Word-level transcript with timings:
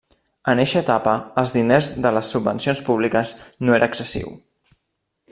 En 0.51 0.61
eixa 0.61 0.79
etapa, 0.85 1.11
els 1.41 1.51
diners 1.57 1.89
de 2.05 2.13
les 2.17 2.31
subvencions 2.35 2.81
públiques 2.87 3.33
no 3.69 3.77
era 3.77 3.91
excessiu. 3.93 4.33